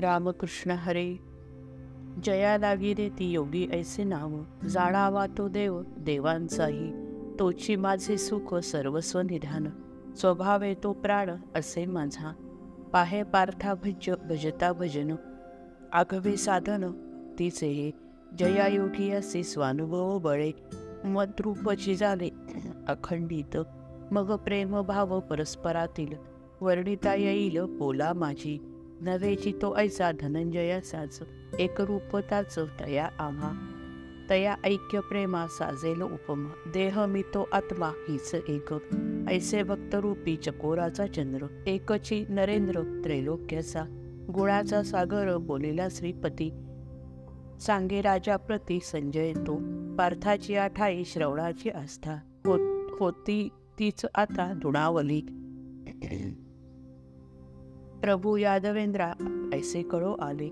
रामकृष्ण 0.00 0.70
हरे. 0.70 1.16
जया 2.24 2.58
लागिरे 2.58 3.08
ती 3.08 3.32
योगी 3.32 3.68
ऐसे 3.72 4.04
नाव 4.04 4.40
जाणावा 4.66 5.26
तो 5.38 5.48
देव 5.48 5.82
देवांचाही. 5.98 6.92
तोची 7.38 7.76
माझे 7.76 8.18
सुख 8.18 8.54
सर्वस्व 8.54 9.20
निधान 9.20 9.66
स्वभावे 10.16 10.74
तो 10.74 10.92
प्राण 10.92 11.30
असे 11.54 11.86
माझा. 11.86 12.32
पाहे 12.92 13.22
पार्था 13.22 13.74
भज 13.74 14.10
भजता 14.28 14.72
भजन 14.72 15.14
आघवे 15.92 16.36
साधन 16.36 16.90
तिचे 17.38 17.68
हे. 17.68 17.90
जया 18.38 18.66
योगी 18.66 19.10
असे 19.10 19.42
स्वानुभव 19.42 20.18
बळे 20.18 20.52
मद्रूपची 21.04 21.94
झाले 21.94 22.30
अखंडित. 22.88 23.56
मग 24.10 24.36
प्रेम 24.36 24.80
भाव 24.80 25.20
परस्परातील 25.20 26.14
वर्णिता 26.60 27.14
येईल 27.14 27.60
बोला 27.60 28.12
माझी. 28.12 28.74
नव्हेची 29.00 29.52
तो 29.62 29.76
ऐसा 29.76 30.12
धनंजया 30.12 30.80
साज. 30.80 31.18
रूपताच 31.78 32.58
तया 32.58 33.08
आम्हा. 33.18 33.50
तया 34.30 34.56
ऐक्य 34.64 35.00
प्रेमा 35.00 35.46
साजेल 35.46 36.02
उपमा. 36.02 36.70
देह 36.74 37.06
मी 37.06 37.22
तो 37.22 37.48
आत्मा 37.52 37.86
हीच 37.86 38.34
एक. 38.34 38.74
ऐसे 39.28 39.62
भक्तरूपी 39.62 40.36
चकोराचा 40.36 41.06
चंद्र. 41.06 41.46
एकची 41.66 42.24
नरेंद्र 42.28 43.00
त्रैलोक्याचा 43.04 43.84
गुणाचा 44.34 44.82
सागर 44.82 45.36
बोलेला 45.36 45.88
श्रीपती. 45.90 46.50
सांगे 47.60 48.00
राजा 48.00 48.36
प्रती 48.36 48.80
संजय 48.80 49.32
तो. 49.32 49.56
पार्थाची 49.96 50.56
आठाई 50.56 51.04
श्रवणाची 51.04 51.70
आस्था. 51.70 52.16
होत 52.46 52.90
होती 53.00 53.48
तीच 53.78 54.06
आता 54.14 54.52
धुणावली. 54.62 55.20
प्रभू 58.08 58.36
यादवेंद्रा 58.36 59.12
ऐसे 59.54 59.82
कळो 59.82 60.12
आले. 60.12 60.48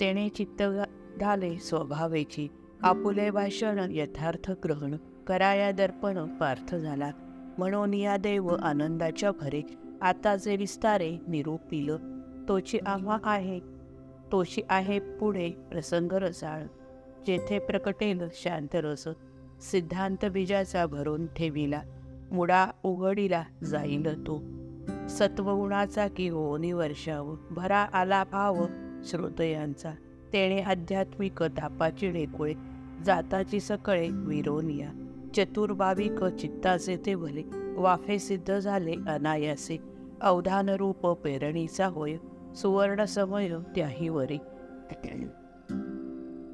तेने 0.00 0.28
चित्त 0.28 0.62
झाले 0.62 1.58
स्वभावेची. 1.58 2.48
आपुले 2.82 3.30
भाषण 3.30 3.86
यथार्थ 3.90 4.52
ग्रहण 4.64 4.96
कराया 5.26 5.72
दर्पण 5.72 6.26
पार्थ 6.26 6.74
झाला. 6.74 7.10
म्हणून 7.58 7.94
या 7.94 8.16
देव 8.16 8.48
आनंदाच्या 8.48 9.30
भरे 9.30 9.62
आता 10.00 10.36
जे 10.36 10.56
विस्तारे 10.56 11.16
निरूपिल 11.28 11.90
तोची 12.48 12.78
आम्हा 12.86 13.18
आहे. 13.24 13.60
तोशी 14.32 14.62
आहे 14.68 14.98
पुढे 14.98 15.50
प्रसंग 15.50 16.12
रसाळ 16.12 16.62
जेथे 17.26 17.58
प्रकटेल 17.58 18.22
शांत 18.32 18.74
रस 18.74 19.08
सिद्धांत 19.60 20.24
बीजाचा 20.24 20.86
भरून 20.86 21.26
ठेविला. 21.26 21.82
मुडा 22.32 22.66
उघडीला 22.82 23.44
जाईल 23.64 24.26
तो. 24.26 24.59
सत्वगुणाचा 25.08 26.08
की 26.08 26.28
होनी 26.28 26.72
वर्षाव 26.72 27.34
भरा 27.50 27.78
आला 27.78 28.24
भाव 28.24 28.56
श्रोतयांचा. 29.04 29.90
तेणे 30.32 30.60
आध्यात्मिक 30.60 31.42
तापाची 31.42 32.10
ढेकुळे 32.10 32.54
जाताची 33.04 33.60
सकळे 33.60 34.08
विरोनिया 34.10 34.88
चतुर्भाविक 35.36 36.24
चित्ताचे 36.24 36.96
ते 37.06 37.14
भले 37.14 37.42
वाफे 37.76 38.18
सिद्ध 38.18 38.58
झाले 38.58 38.92
अनायासे. 38.92 39.82
अवधान 40.20 40.68
रूप 40.68 41.06
पेरणीचा 41.06 41.86
होय 41.86 42.16
सुवर्ण 42.56 43.04
समय 43.04 43.48
त्याही 43.48 44.08
वरी. 44.08 44.38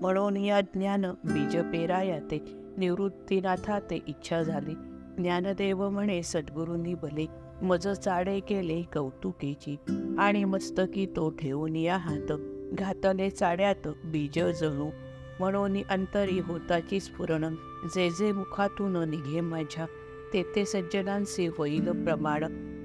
म्हणून 0.00 0.36
या 0.36 0.60
ज्ञान 0.60 1.06
बीज 1.24 1.56
पेराया 1.56 2.18
ते 2.18 2.56
निवृत्तीनाथा 2.76 3.78
ते 3.80 3.98
इच्छा 4.06 4.42
झाली. 4.42 4.74
ज्ञानदेव 5.18 5.88
म्हणे 5.90 6.22
सद्गुरूंनी 6.22 6.94
भले 6.94 7.26
मज 7.62 7.88
चाडे 7.88 8.40
केले 8.40 8.82
कौतुकीची 8.82 9.76
आणि 10.18 10.44
मस्तकी 10.44 11.06
तो 11.06 11.30
ठेवून 11.30 11.76
या 11.76 11.96
हात 11.96 12.32
घातले 12.72 13.30
चाड्यात 13.30 13.88
बीज 14.04 14.38
जणू 14.38 14.90
म्हणून 15.38 15.76
अंतरी 15.90 16.40
होताची 16.40 17.00
स्फुरण 17.00 17.54
जे 17.94 18.10
जे 18.10 18.32
मुखातून 18.32 19.08
निघे 19.08 19.40
माझ्या 19.40 19.86
तेथे 20.32 20.64
सज्जनांचे 20.64 21.46
होईल 21.58 22.04
प्रमाण. 22.04 22.44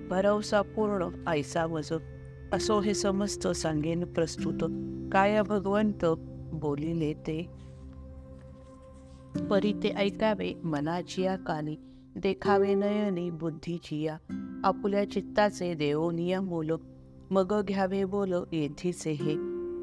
भरवसा 0.09 0.61
पूर्ण 0.61 1.09
ऐसा 1.27 1.65
वज 1.65 1.93
असो 2.53 2.79
हे 2.79 2.93
समस्त 2.93 3.47
सांगेन 3.47 4.03
प्रस्तुत. 4.03 4.59
काय 5.11 5.41
भगवंत 5.41 6.05
बोलिले 6.53 7.13
ते? 7.13 7.49
परी 9.49 9.73
ते 9.83 9.89
ऐकावे 9.89 10.53
मनाची 10.63 11.21
या 11.21 11.35
कानी 11.35 11.75
देखावे 12.15 12.73
नयनी 12.73 13.29
बुद्धीची 13.29 14.01
या. 14.01 14.17
आपुल्या 14.65 15.11
चित्ताचे 15.11 15.73
देवनिया 15.73 16.41
बोल. 16.41 16.71
मग 17.31 17.61
घ्यावे 17.67 18.03
बोल 18.03 18.33
येथीचे 18.51 19.11
हे. 19.11 19.33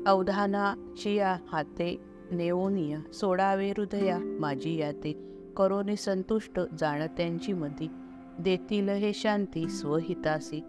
अवधाना 0.06 0.94
चिया 1.02 1.36
हाते 1.48 2.00
नेओनिया 2.30 3.12
सोडावे 3.12 3.70
हृदया 3.70 4.18
माझी 4.18 4.76
याते. 4.76 5.12
करोने 5.56 5.96
संतुष्ट 5.96 6.60
जाणत्यांची 6.78 7.52
मती. 7.52 7.90
देतील 8.38 8.88
हे 8.88 9.12
शांती 9.14 9.68
स्वहितासी. 9.68 10.60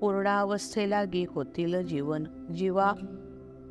पूर्णावस्थेलागी 0.00 1.26
होतील 1.28 1.86
जीवन. 1.86 2.24
जीवा 2.56 2.92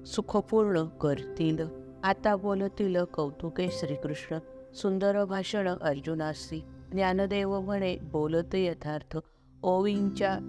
सुखपूर्ण 0.06 0.85
करतील. 0.85 1.59
आता 2.03 2.35
बोलतील 2.35 2.97
कौतुके 3.03 3.68
श्रीकृष्ण. 3.72 4.38
सुंदर 4.74 5.24
भाषण 5.25 5.68
अर्जुनासी. 5.68 6.64
ज्ञानदेव 6.91 7.59
म्हणे 7.59 7.97
बोलत 7.97 8.56
यथार्थ. 8.56 9.18
ओवींच्या 9.63 10.40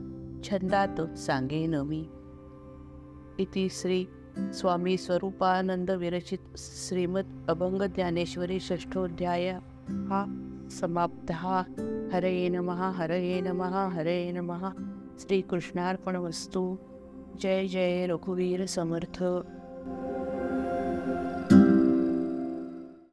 छंदात 0.45 1.19
सांगेन 1.19 1.75
मी. 1.75 2.09
इति 3.39 3.69
श्री 3.71 4.07
स्वामी 4.53 4.97
स्वरूपानंद 4.97 5.91
विरचित 5.91 6.39
श्रीमद 6.57 7.47
अभंग 7.49 7.83
ज्ञानेश्वरी 7.83 8.61
षष्ठोध्याय 8.61 9.51
हा 9.89 10.25
समाप्त 10.71 11.33
हरये 12.13 12.49
नमः 12.49 12.91
हरये 12.91 13.41
नमः 13.41 13.87
हरये 13.87 14.33
नमः. 14.33 14.71
श्रीकृष्णार्पणमस्तु. 15.19 16.77
जय 17.41 17.67
जय 17.67 18.07
रघुवीर 18.07 18.67
समर्थ. 18.67 19.23